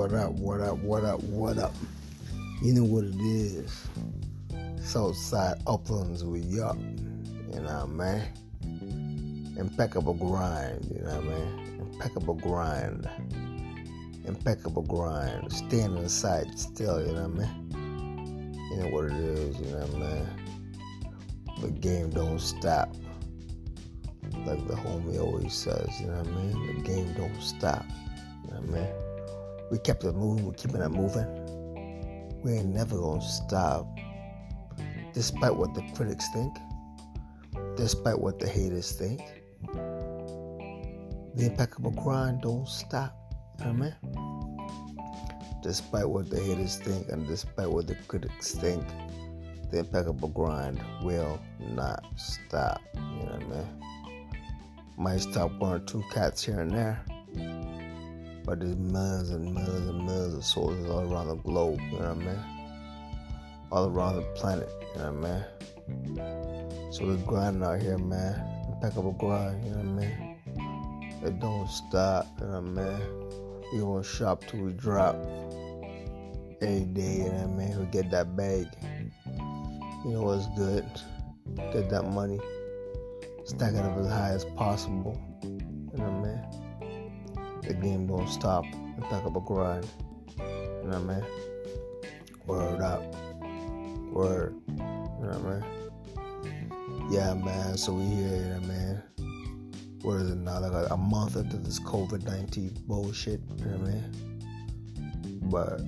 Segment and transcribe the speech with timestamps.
[0.00, 1.74] What up, what up, what up, what up?
[2.62, 3.86] You know what it is.
[4.82, 6.78] Southside Uplands, we up.
[7.52, 8.22] You know what I
[8.64, 9.54] mean?
[9.58, 11.80] Impeccable grind, you know what I mean?
[11.92, 13.10] Impeccable grind.
[14.24, 15.52] Impeccable grind.
[15.52, 18.54] Staying inside still, you know what I mean?
[18.70, 20.26] You know what it is, you know what I mean?
[21.60, 22.96] The game don't stop.
[24.46, 26.76] Like the homie always says, you know what I mean?
[26.78, 27.84] The game don't stop.
[28.46, 29.09] You know what I mean?
[29.70, 31.28] We kept it moving, we're keeping it moving.
[32.42, 33.86] We ain't never gonna stop.
[35.12, 36.56] Despite what the critics think,
[37.76, 39.20] despite what the haters think,
[41.34, 43.16] the impeccable grind don't stop.
[43.64, 43.94] Mean?
[45.62, 48.82] Despite what the haters think and despite what the critics think,
[49.70, 52.80] the impeccable grind will not stop.
[52.94, 53.84] You know what I mean?
[54.96, 57.04] Might stop one or two cats here and there.
[58.50, 62.12] But there's millions and millions and millions of soldiers all around the globe, you know
[62.12, 62.40] what I mean?
[63.70, 66.92] All around the planet, you know what I mean?
[66.92, 68.34] So we're grinding out here, man.
[68.72, 71.22] Impeccable grind, you know what I mean?
[71.24, 73.72] It don't stop, you know what I mean?
[73.72, 75.14] We gonna shop till we drop.
[76.60, 77.78] Every day, you know what I mean?
[77.78, 78.66] We get that bag.
[80.04, 80.84] You know what's good?
[81.72, 82.40] Get that money
[83.44, 85.20] stack it up as high as possible.
[85.42, 86.69] You know what I mean?
[87.70, 88.64] The game don't stop.
[88.96, 89.86] Impeccable grind.
[90.36, 91.24] You know what I mean?
[92.44, 93.14] Word up.
[94.12, 94.60] Word.
[94.66, 97.12] You know what I mean?
[97.12, 97.78] Yeah, man.
[97.78, 99.02] So we here, you know, man.
[100.02, 100.58] What is it now?
[100.58, 103.40] Like a, a month into this COVID 19 bullshit.
[103.58, 105.40] You know what I mean?
[105.42, 105.80] But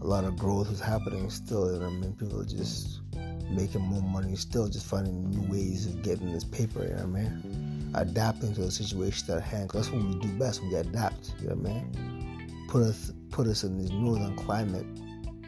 [0.00, 1.74] a lot of growth is happening still.
[1.74, 2.14] You know what I mean?
[2.14, 3.00] People are just
[3.50, 7.20] making more money, still just finding new ways of getting this paper, you know what
[7.20, 7.73] I mean?
[7.94, 9.70] Adapting to the situation at hand.
[9.72, 10.62] That's what we do best.
[10.62, 12.66] We adapt, you know what I mean?
[12.68, 14.86] Put us put us in this northern climate,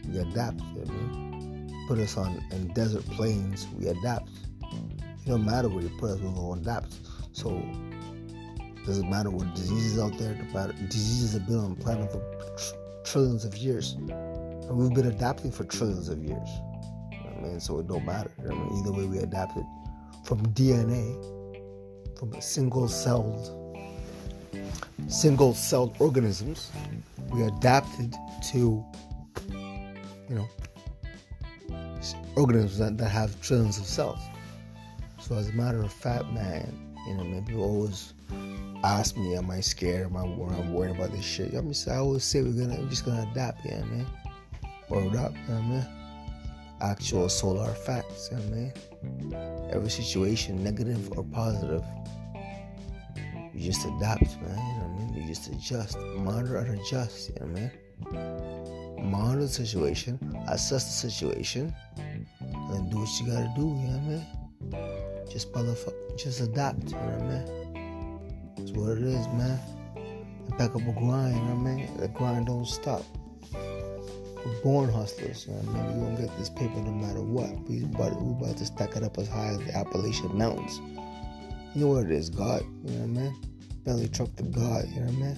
[0.09, 1.85] we adapt, you know what I mean?
[1.87, 4.29] Put us on in desert plains, we adapt.
[4.73, 6.97] It don't matter where you put us, we're adapt.
[7.31, 10.35] So it doesn't matter what diseases out there,
[10.89, 12.19] diseases have been on the planet for
[12.57, 12.75] tr-
[13.05, 13.93] trillions of years.
[13.93, 16.49] And we've been adapting for trillions of years.
[17.13, 18.33] You know I mean, so it don't matter.
[18.41, 19.65] I mean, either way, we adapted
[20.25, 21.46] from DNA,
[22.19, 23.77] from single-celled,
[25.09, 26.71] single-celled organisms.
[27.31, 28.15] We adapted
[28.51, 28.85] to,
[29.51, 30.49] you know,
[32.37, 34.19] organisms that, that have trillions of cells.
[35.21, 38.15] So as a matter of fact, man, you know, man, people always
[38.85, 40.07] ask me, am I scared?
[40.07, 40.59] Am I worried?
[40.59, 41.55] I'm worried about this shit.
[41.55, 44.07] I mean, I always say we're gonna, we're just gonna adapt, yeah, man.
[44.89, 46.06] Word up, yeah, man
[46.81, 49.71] actual solar facts, you know what I mean?
[49.73, 51.83] Every situation, negative or positive,
[53.55, 55.23] you just adapt, man, you know what I mean?
[55.23, 58.17] You just adjust, monitor and adjust, you know what I
[58.97, 59.11] mean?
[59.11, 61.75] Monitor the situation, assess the situation,
[62.41, 65.31] and do what you gotta do, you know what I mean?
[65.31, 68.55] Just motherfucker, just adapt, you know what I mean?
[68.57, 69.59] That's what it is, man.
[70.47, 71.97] Impeccable grind, you know what I mean?
[71.99, 73.03] The grind don't stop.
[74.63, 75.47] Born hustlers.
[75.47, 76.01] You know what I mean?
[76.01, 77.51] We're gonna get this paper no matter what.
[77.69, 80.81] We about, we about to stack it up as high as the Appalachian Mountains.
[81.75, 82.63] You know what it is, God.
[82.85, 83.37] You know what I mean?
[83.85, 84.89] Belly truck to God.
[84.89, 85.37] You know what I mean?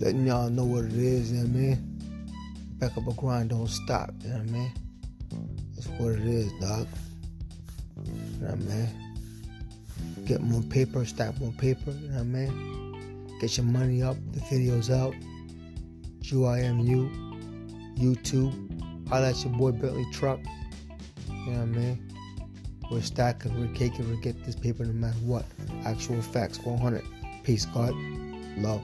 [0.00, 1.32] Letting y'all know what it is.
[1.32, 1.78] You know what I mean?
[2.78, 4.12] Back up a grind, don't stop.
[4.22, 4.72] You know what I mean?
[5.74, 6.86] That's what it is, dog.
[8.04, 8.88] You know what I mean?
[10.26, 11.90] Get more paper, stack more paper.
[11.90, 13.38] You know what I mean?
[13.40, 15.14] Get your money up, the videos out.
[16.30, 19.08] UIMU, YouTube.
[19.08, 20.40] Holla at your boy Bentley Truck.
[21.28, 22.12] You know what I mean?
[22.90, 25.44] We're stacking, we're caking, we get this paper no matter what.
[25.84, 27.04] Actual facts, 100.
[27.44, 27.94] Peace, God.
[28.58, 28.82] Love.